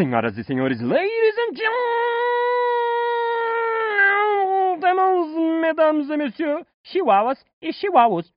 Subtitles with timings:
[0.00, 1.54] Senhoras e senhores, ladies and
[4.80, 8.32] gentlemen, mesdames et messieurs, chihuahuas e chihuahuas.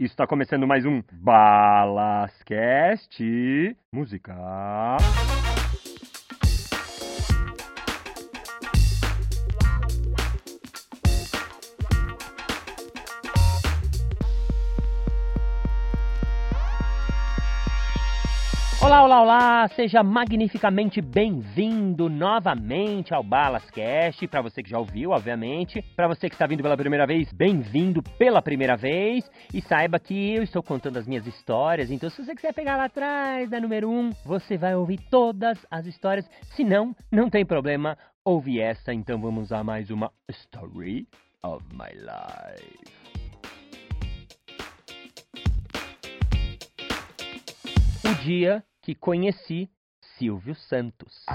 [0.00, 3.22] Está começando mais um Balascast
[3.92, 4.34] Música.
[18.80, 19.68] Olá, olá, olá!
[19.74, 24.24] Seja magnificamente bem-vindo novamente ao Balascast.
[24.28, 25.82] Para você que já ouviu, obviamente.
[25.96, 29.28] Para você que está vindo pela primeira vez, bem-vindo pela primeira vez.
[29.52, 31.90] E saiba que eu estou contando as minhas histórias.
[31.90, 35.58] Então, se você quiser pegar lá atrás da número 1, um, você vai ouvir todas
[35.68, 36.24] as histórias.
[36.54, 37.98] Se não, não tem problema.
[38.24, 38.94] Ouve essa.
[38.94, 41.08] Então, vamos a mais uma Story
[41.42, 42.98] of My Life.
[48.08, 49.70] O dia que conheci
[50.00, 51.26] Silvio Santos.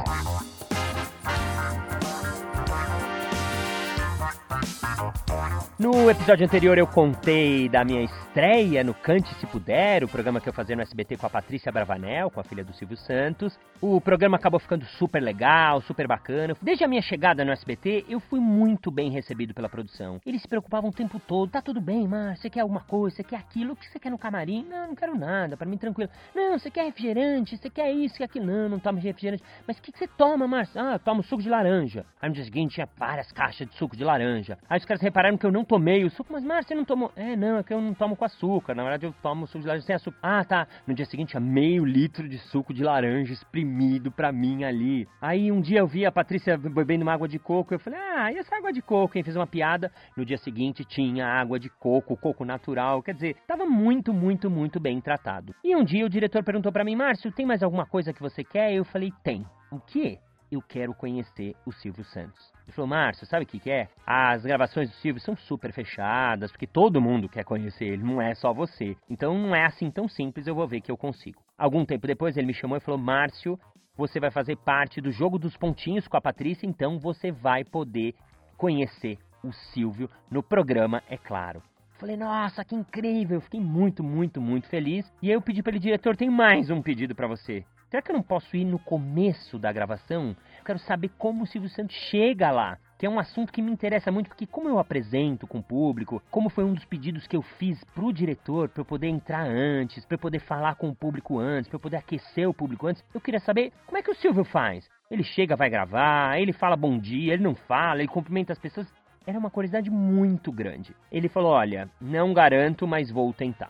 [5.83, 10.47] No episódio anterior eu contei da minha estreia no Cante Se Puder, o programa que
[10.47, 13.59] eu fazia no SBT com a Patrícia Bravanel, com a filha do Silvio Santos.
[13.81, 16.55] O programa acabou ficando super legal, super bacana.
[16.61, 20.21] Desde a minha chegada no SBT, eu fui muito bem recebido pela produção.
[20.25, 21.51] Eles se preocupavam o tempo todo.
[21.51, 24.09] Tá tudo bem, Márcio, você quer alguma coisa, você quer aquilo, o que você quer
[24.09, 24.65] no camarim?
[24.69, 26.09] Não, não quero nada, para mim tranquilo.
[26.33, 28.45] Não, você quer refrigerante, você quer isso, quer aquilo.
[28.45, 29.43] Não, não tomo refrigerante.
[29.67, 30.81] Mas o que, que você toma, Márcio?
[30.81, 32.05] Ah, eu tomo suco de laranja.
[32.21, 34.57] Aí no dia seguinte tinha várias caixas de suco de laranja.
[34.69, 37.11] Aí os caras repararam que eu não tomei o suco, mas Márcio, você não tomou?
[37.15, 38.75] É, não, é que eu não tomo com açúcar.
[38.75, 40.19] Na verdade, eu tomo suco de laranja sem açúcar.
[40.21, 40.67] Ah, tá.
[40.85, 45.07] No dia seguinte, tinha meio litro de suco de laranja espremido pra mim ali.
[45.19, 47.73] Aí um dia eu vi a Patrícia bebendo uma água de coco.
[47.73, 49.13] Eu falei, ah, e essa água de coco?
[49.13, 49.91] Quem fez uma piada.
[50.15, 53.01] No dia seguinte, tinha água de coco, coco natural.
[53.01, 55.55] Quer dizer, tava muito, muito, muito bem tratado.
[55.63, 58.43] E um dia o diretor perguntou para mim, Márcio, tem mais alguma coisa que você
[58.43, 58.75] quer?
[58.75, 59.43] Eu falei, tem.
[59.71, 60.19] O quê?
[60.53, 62.53] Eu quero conhecer o Silvio Santos.
[62.63, 63.89] Ele falou, Márcio, sabe o que, que é?
[64.05, 68.35] As gravações do Silvio são super fechadas, porque todo mundo quer conhecer ele, não é
[68.35, 68.95] só você.
[69.09, 71.41] Então não é assim tão simples, eu vou ver que eu consigo.
[71.57, 73.59] Algum tempo depois ele me chamou e falou, Márcio,
[73.97, 78.13] você vai fazer parte do jogo dos pontinhos com a Patrícia, então você vai poder
[78.55, 81.63] conhecer o Silvio no programa, é claro.
[81.97, 83.41] Falei, nossa, que incrível!
[83.41, 85.11] Fiquei muito, muito, muito feliz.
[85.19, 87.65] E aí eu pedi para ele, diretor, tem mais um pedido para você.
[87.93, 90.35] Será que eu não posso ir no começo da gravação?
[90.57, 92.79] Eu quero saber como o Silvio Santos chega lá.
[92.97, 96.19] Que é um assunto que me interessa muito, porque como eu apresento com o público,
[96.31, 100.03] como foi um dos pedidos que eu fiz pro diretor, para eu poder entrar antes,
[100.05, 103.05] para eu poder falar com o público antes, para eu poder aquecer o público antes,
[103.13, 104.89] eu queria saber como é que o Silvio faz.
[105.11, 108.91] Ele chega, vai gravar, ele fala bom dia, ele não fala, ele cumprimenta as pessoas.
[109.23, 110.95] Era uma curiosidade muito grande.
[111.11, 113.69] Ele falou: Olha, não garanto, mas vou tentar.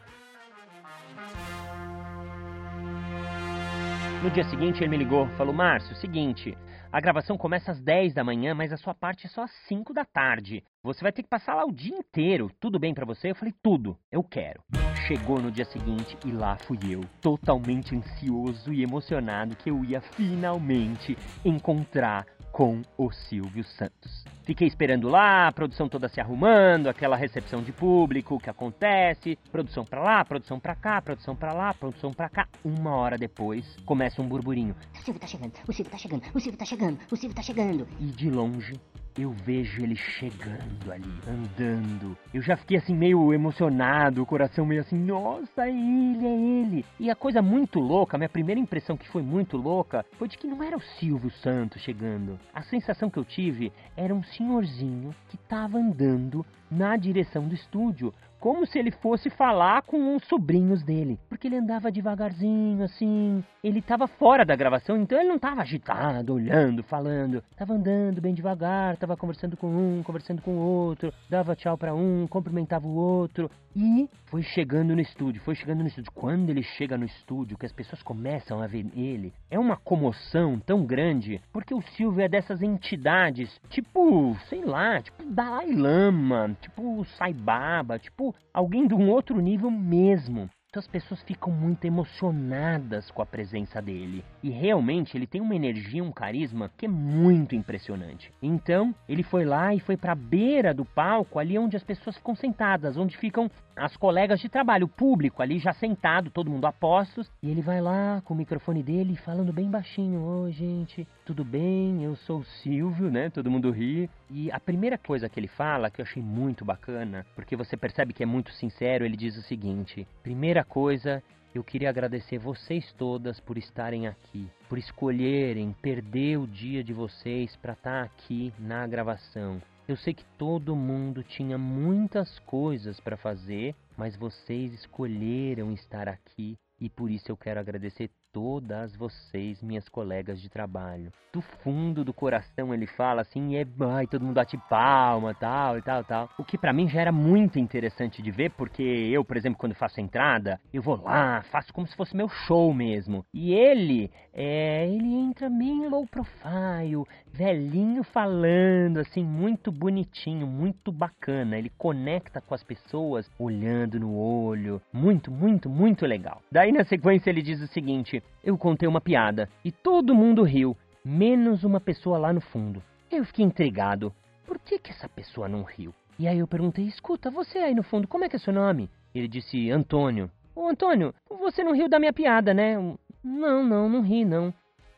[4.23, 6.57] No dia seguinte ele me ligou, falou: Márcio, seguinte,
[6.89, 9.93] a gravação começa às 10 da manhã, mas a sua parte é só às 5
[9.93, 10.63] da tarde.
[10.81, 12.49] Você vai ter que passar lá o dia inteiro.
[12.57, 13.31] Tudo bem para você?
[13.31, 14.63] Eu falei: Tudo, eu quero.
[15.05, 19.99] Chegou no dia seguinte e lá fui eu, totalmente ansioso e emocionado que eu ia
[19.99, 24.23] finalmente encontrar com o Silvio Santos.
[24.43, 29.83] Fiquei esperando lá, a produção toda se arrumando, aquela recepção de público que acontece, produção
[29.83, 32.47] pra lá, produção pra cá, produção pra lá, produção pra cá.
[32.63, 34.75] Uma hora depois, começa um burburinho.
[34.93, 37.41] O Silvio tá chegando, o Silvio tá chegando, o Silvio tá chegando, o Silvio tá
[37.41, 37.87] chegando.
[37.99, 38.79] E de longe,
[39.21, 42.17] eu vejo ele chegando ali, andando.
[42.33, 46.85] Eu já fiquei assim meio emocionado, o coração meio assim, nossa, é ele, é ele.
[46.99, 50.47] E a coisa muito louca, minha primeira impressão que foi muito louca, foi de que
[50.47, 52.39] não era o Silvio Santos chegando.
[52.53, 56.45] A sensação que eu tive era um senhorzinho que tava andando
[56.75, 58.13] na direção do estúdio,
[58.43, 61.17] como se ele fosse falar com os sobrinhos dele.
[61.29, 63.41] Porque ele andava devagarzinho, assim.
[63.63, 67.41] Ele estava fora da gravação, então ele não estava agitado, olhando, falando.
[67.55, 71.95] Tava andando bem devagar, tava conversando com um, conversando com o outro, dava tchau para
[71.95, 73.49] um, cumprimentava o outro.
[73.75, 76.11] E foi chegando no estúdio, foi chegando no estúdio.
[76.13, 80.59] Quando ele chega no estúdio, que as pessoas começam a ver ele, é uma comoção
[80.59, 87.05] tão grande, porque o Silvio é dessas entidades, tipo, sei lá, tipo Dalai Lama, tipo
[87.17, 90.49] Sai Baba, tipo alguém de um outro nível mesmo.
[90.73, 94.25] Então as pessoas ficam muito emocionadas com a presença dele.
[94.41, 98.31] E realmente ele tem uma energia, um carisma que é muito impressionante.
[98.41, 102.17] Então ele foi lá e foi para a beira do palco, ali onde as pessoas
[102.17, 106.65] ficam sentadas, onde ficam as colegas de trabalho, o público ali já sentado, todo mundo
[106.65, 107.29] a postos.
[107.43, 112.03] E ele vai lá com o microfone dele falando bem baixinho: Oi, gente, tudo bem?
[112.03, 113.29] Eu sou o Silvio, né?
[113.29, 114.09] Todo mundo ri.
[114.35, 118.13] E a primeira coisa que ele fala, que eu achei muito bacana, porque você percebe
[118.13, 121.21] que é muito sincero, ele diz o seguinte: Primeira coisa,
[121.53, 127.55] eu queria agradecer vocês todas por estarem aqui, por escolherem perder o dia de vocês
[127.57, 129.61] para estar tá aqui na gravação.
[129.87, 136.55] Eu sei que todo mundo tinha muitas coisas para fazer, mas vocês escolheram estar aqui
[136.81, 141.13] e por isso eu quero agradecer todas vocês, minhas colegas de trabalho.
[141.31, 143.65] Do fundo do coração ele fala assim, é,
[143.95, 146.29] ai, todo mundo bate palma, tal e tal, tal.
[146.37, 149.75] O que para mim já era muito interessante de ver, porque eu, por exemplo, quando
[149.75, 153.23] faço a entrada, eu vou lá, faço como se fosse meu show mesmo.
[153.31, 161.57] E ele, é, ele entra meio low profile, velhinho falando, assim, muito bonitinho, muito bacana.
[161.57, 166.41] Ele conecta com as pessoas olhando no olho, muito, muito, muito legal.
[166.51, 170.77] Daí na sequência ele diz o seguinte: eu contei uma piada e todo mundo riu,
[171.03, 172.81] menos uma pessoa lá no fundo.
[173.11, 174.13] Eu fiquei intrigado.
[174.45, 175.93] Por que, que essa pessoa não riu?
[176.19, 178.89] E aí eu perguntei: escuta, você aí no fundo, como é que é seu nome?
[179.13, 180.29] Ele disse: Antônio.
[180.55, 182.75] Ô Antônio, você não riu da minha piada, né?
[183.23, 184.53] Não, não, não ri, não.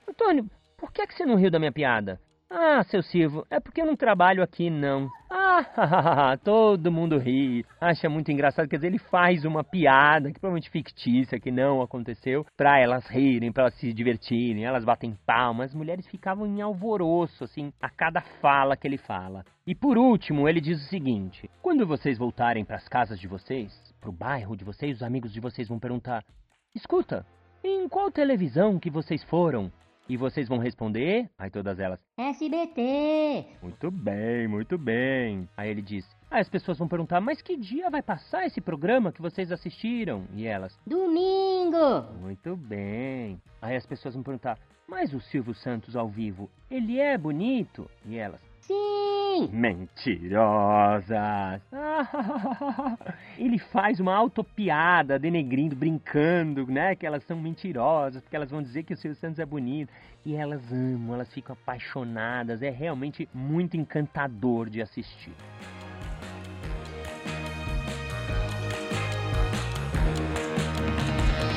[0.07, 0.49] Antônio,
[0.85, 2.19] por que, que você não riu da minha piada?
[2.47, 5.09] Ah, seu Silvio, é porque eu não trabalho aqui, não.
[5.31, 8.69] Ah, todo mundo ri, acha muito engraçado.
[8.69, 13.51] Quer dizer, ele faz uma piada, que provavelmente fictícia, que não aconteceu, pra elas rirem,
[13.51, 14.63] pra elas se divertirem.
[14.63, 19.43] Elas batem palmas, as mulheres ficavam em alvoroço, assim, a cada fala que ele fala.
[19.65, 23.73] E por último, ele diz o seguinte: quando vocês voltarem para as casas de vocês,
[23.99, 26.23] pro bairro de vocês, os amigos de vocês vão perguntar:
[26.75, 27.25] escuta,
[27.63, 29.71] em qual televisão que vocês foram?
[30.07, 31.30] E vocês vão responder?
[31.38, 33.57] Aí todas elas: SBT!
[33.62, 35.50] Muito bem, muito bem.
[35.57, 39.12] Aí ele diz: Aí as pessoas vão perguntar: Mas que dia vai passar esse programa
[39.12, 40.25] que vocês assistiram?
[40.34, 42.04] E elas: Domingo!
[42.22, 43.42] Muito bem.
[43.62, 47.90] Aí as pessoas vão perguntar: Mas o Silvio Santos ao vivo, ele é bonito?
[48.06, 49.14] E elas: Sim!
[49.51, 51.11] Mentirosas!
[53.37, 56.95] Ele faz uma autopiada, denegrindo, brincando, né?
[56.95, 59.91] Que elas são mentirosas, porque elas vão dizer que o Silvio Santos é bonito.
[60.25, 62.61] E elas amam, elas ficam apaixonadas.
[62.61, 65.33] É realmente muito encantador de assistir.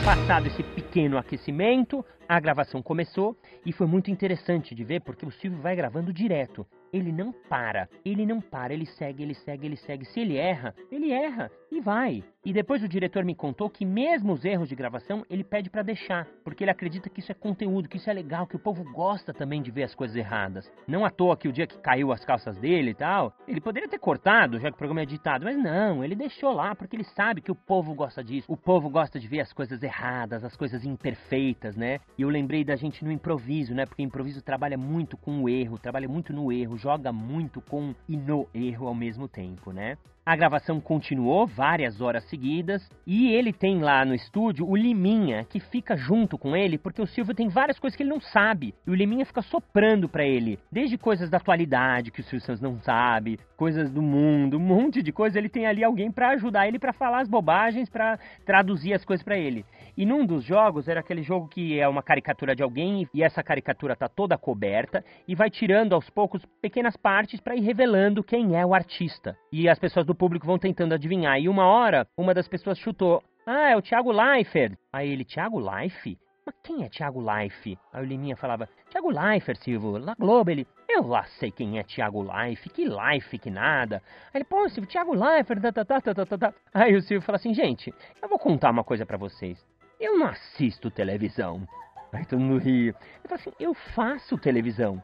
[0.05, 5.31] Passado esse pequeno aquecimento, a gravação começou e foi muito interessante de ver porque o
[5.31, 6.67] Silvio vai gravando direto.
[6.93, 10.05] Ele não para, ele não para, ele segue, ele segue, ele segue.
[10.07, 12.25] Se ele erra, ele erra e vai.
[12.45, 15.83] E depois o diretor me contou que mesmo os erros de gravação ele pede para
[15.83, 18.85] deixar, porque ele acredita que isso é conteúdo, que isso é legal, que o povo
[18.93, 20.71] gosta também de ver as coisas erradas.
[20.87, 23.89] Não à toa que o dia que caiu as calças dele e tal, ele poderia
[23.89, 27.05] ter cortado, já que o programa é editado, mas não, ele deixou lá porque ele
[27.05, 28.51] sabe que o povo gosta disso.
[28.51, 31.99] O povo gosta de ver as coisas erradas, as coisas imperfeitas, né?
[32.17, 33.85] E eu lembrei da gente no improviso, né?
[33.85, 38.17] Porque improviso trabalha muito com o erro, trabalha muito no erro, joga muito com e
[38.17, 39.99] no erro ao mesmo tempo, né?
[40.29, 45.59] A gravação continuou várias horas seguidas e ele tem lá no estúdio o Liminha que
[45.59, 48.91] fica junto com ele porque o Silvio tem várias coisas que ele não sabe e
[48.91, 52.79] o Liminha fica soprando para ele, desde coisas da atualidade que o Silvio Santos não
[52.83, 56.79] sabe, coisas do mundo, um monte de coisa, ele tem ali alguém para ajudar ele
[56.79, 59.65] para falar as bobagens, para traduzir as coisas para ele.
[59.97, 63.43] E num dos jogos era aquele jogo que é uma caricatura de alguém e essa
[63.43, 68.57] caricatura tá toda coberta e vai tirando aos poucos pequenas partes para ir revelando quem
[68.57, 69.35] é o artista.
[69.51, 71.41] E as pessoas do público vão tentando adivinhar.
[71.41, 74.77] E uma hora, uma das pessoas chutou: "Ah, é o Thiago Leifert".
[74.93, 76.19] Aí ele: "Thiago Leifert?
[76.49, 77.79] Mas quem é Thiago Life?
[77.93, 81.83] Aí o Liminha falava, Thiago Leifert, Silvio, na Globo, ele, eu lá sei quem é
[81.83, 84.03] Thiago Life, que Life, que nada.
[84.33, 86.55] Aí ele, pô, Silvio, Thiago Leifert, tá, tá, tá, tá, tá, tá.
[86.73, 87.93] Aí o Silvio fala assim, gente,
[88.23, 89.63] eu vou contar uma coisa para vocês.
[90.01, 91.69] Eu não assisto televisão.
[92.15, 92.89] Aí todo mundo ri.
[92.89, 92.95] Eu
[93.29, 95.03] falo assim, eu faço televisão.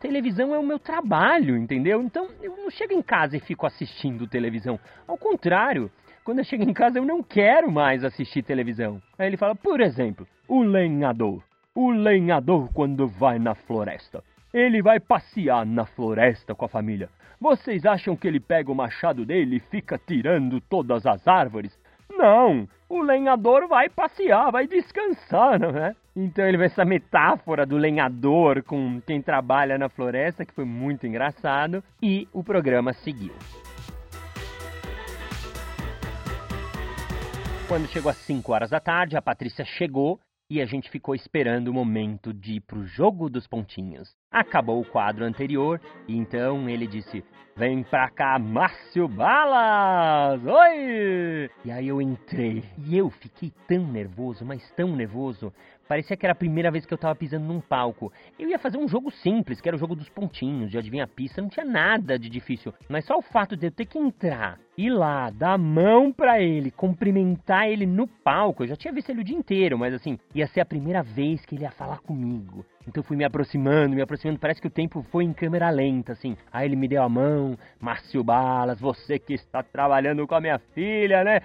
[0.00, 2.02] Televisão é o meu trabalho, entendeu?
[2.02, 4.80] Então eu não chego em casa e fico assistindo televisão.
[5.06, 5.88] Ao contrário,
[6.24, 9.00] quando eu chego em casa eu não quero mais assistir televisão.
[9.16, 11.40] Aí ele fala, por exemplo, o lenhador.
[11.72, 14.24] O lenhador quando vai na floresta.
[14.52, 17.08] Ele vai passear na floresta com a família.
[17.40, 21.78] Vocês acham que ele pega o machado dele e fica tirando todas as árvores?
[22.20, 22.68] Não!
[22.86, 25.96] O lenhador vai passear, vai descansar, não é?
[26.14, 31.06] Então ele vê essa metáfora do lenhador com quem trabalha na floresta, que foi muito
[31.06, 33.32] engraçado, e o programa seguiu.
[37.66, 41.68] Quando chegou às 5 horas da tarde, a Patrícia chegou e a gente ficou esperando
[41.68, 44.14] o momento de ir pro jogo dos pontinhos.
[44.32, 47.24] Acabou o quadro anterior e então ele disse:
[47.56, 50.40] Vem pra cá, Márcio Balas!
[50.46, 51.50] Oi!
[51.64, 55.52] E aí eu entrei e eu fiquei tão nervoso, mas tão nervoso.
[55.88, 58.12] Parecia que era a primeira vez que eu tava pisando num palco.
[58.38, 61.12] Eu ia fazer um jogo simples, que era o jogo dos pontinhos, de adivinhar a
[61.12, 62.72] pista, não tinha nada de difícil.
[62.88, 66.40] Mas só o fato de eu ter que entrar, ir lá, dar a mão pra
[66.40, 68.62] ele, cumprimentar ele no palco.
[68.62, 71.44] Eu já tinha visto ele o dia inteiro, mas assim, ia ser a primeira vez
[71.44, 72.64] que ele ia falar comigo.
[72.86, 76.12] Então eu fui me aproximando, me aproximando, parece que o tempo foi em câmera lenta,
[76.12, 76.36] assim.
[76.50, 80.58] Aí ele me deu a mão, Márcio Balas, você que está trabalhando com a minha
[80.74, 81.42] filha, né?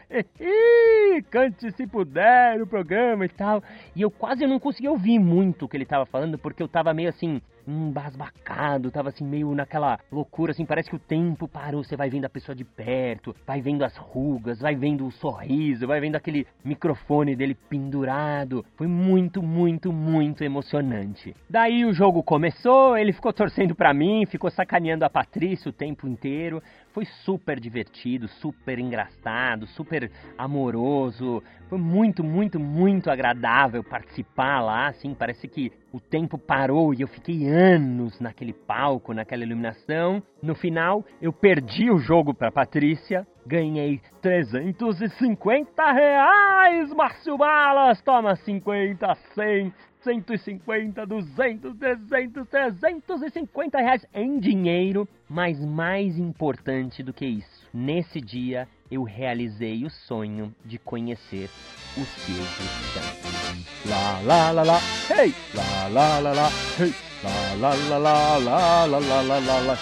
[1.29, 3.61] Cante se puder o programa e tal.
[3.95, 6.93] E eu quase não conseguia ouvir muito o que ele estava falando, porque eu tava
[6.93, 11.95] meio assim, embasbacado, tava assim meio naquela loucura, assim, parece que o tempo parou, você
[11.95, 15.99] vai vendo a pessoa de perto, vai vendo as rugas, vai vendo o sorriso, vai
[15.99, 18.65] vendo aquele microfone dele pendurado.
[18.75, 21.35] Foi muito, muito, muito emocionante.
[21.49, 26.07] Daí o jogo começou, ele ficou torcendo para mim, ficou sacaneando a Patrícia o tempo
[26.07, 26.61] inteiro.
[26.95, 31.43] Foi super divertido, super engraçado, super amoroso.
[31.67, 37.07] Foi muito, muito, muito agradável participar lá, assim, parece que o tempo parou e eu
[37.09, 40.23] fiquei anos naquele palco, naquela iluminação.
[40.41, 48.01] No final, eu perdi o jogo para Patrícia, ganhei 350 reais, Márcio Balas!
[48.03, 49.73] Toma 50, 100,
[50.05, 55.07] 150, 200, 300, 350 reais em dinheiro.
[55.27, 61.49] Mas mais importante do que isso, nesse dia eu realizei o sonho de conhecer
[61.97, 62.45] o Silvio
[62.93, 63.89] Santos.
[63.89, 65.33] Lá, lá, lá, lá, hey!
[65.55, 66.93] Lá, lá, lá, lá, hey!
[67.23, 69.77] Lá, lá, lá, lá, lá, lá, lá, lá, lá, lá.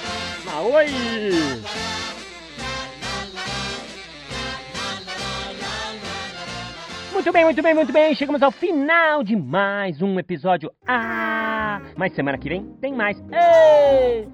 [0.47, 1.82] Ah, oi!
[7.23, 8.15] Muito bem, muito bem, muito bem.
[8.15, 10.69] Chegamos ao final de mais um episódio.
[10.85, 11.81] Ah!
[11.95, 13.17] Mas semana que vem tem mais.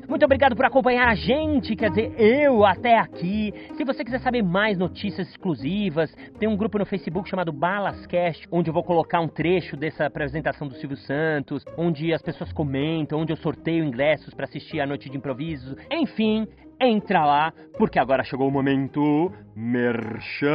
[0.07, 3.53] Muito obrigado por acompanhar a gente, quer dizer, eu até aqui.
[3.77, 8.71] Se você quiser saber mais notícias exclusivas, tem um grupo no Facebook chamado Balascast, onde
[8.71, 13.31] eu vou colocar um trecho dessa apresentação do Silvio Santos, onde as pessoas comentam, onde
[13.31, 15.75] eu sorteio ingressos para assistir a noite de improviso.
[15.91, 16.47] Enfim,
[16.81, 20.47] entra lá, porque agora chegou o momento Merchan.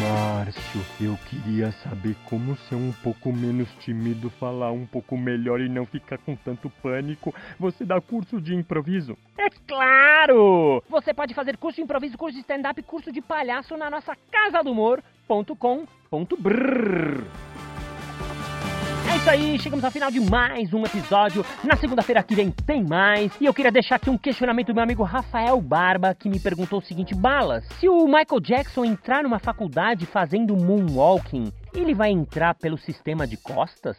[0.00, 5.68] Márcio, eu queria saber como ser um pouco menos tímido, falar um pouco melhor e
[5.68, 7.34] não ficar com tanto pânico.
[7.58, 9.18] Você dá curso de improviso?
[9.36, 10.82] É claro!
[10.88, 14.62] Você pode fazer curso de improviso, curso de stand-up, curso de palhaço na nossa casa
[14.62, 15.48] do humor.com.br.
[19.28, 21.44] Isso aí, chegamos ao final de mais um episódio.
[21.62, 23.30] Na segunda-feira que vem tem mais.
[23.38, 26.78] E eu queria deixar aqui um questionamento do meu amigo Rafael Barba, que me perguntou
[26.78, 32.54] o seguinte: Balas, se o Michael Jackson entrar numa faculdade fazendo moonwalking, ele vai entrar
[32.54, 33.98] pelo sistema de costas?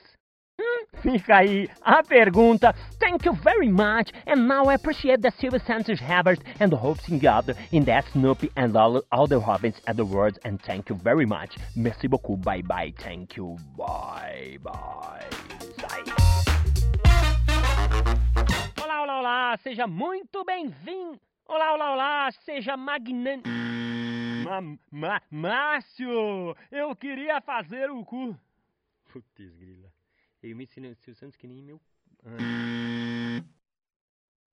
[1.02, 2.74] Fica aí a pergunta.
[3.00, 4.12] Thank you very much.
[4.28, 8.52] And now I appreciate the Silver Santos Herbert and the hosting God in that Snoopy
[8.58, 10.38] and all, all the Robins at the words.
[10.44, 11.56] And thank you very much.
[11.76, 12.42] Merci beaucoup.
[12.42, 12.94] Bye bye.
[12.98, 13.58] Thank you.
[13.78, 15.26] Bye bye.
[18.82, 19.58] Olá, olá, olá.
[19.64, 21.18] Seja muito bem-vindo.
[21.48, 22.30] Olá, olá, olá.
[22.46, 23.44] Seja magnânimo.
[24.44, 28.36] Ma, ma, Márcio, eu queria fazer o cu.
[29.12, 29.89] Putz, grila.
[30.42, 31.82] Eu me ensinei o Silvio Santos que nem meu.
[32.26, 33.44] Ah.